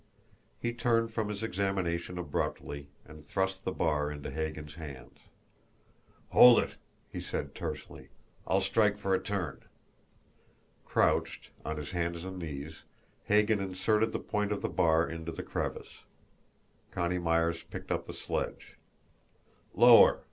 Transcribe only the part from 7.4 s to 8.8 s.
tersely. "I'll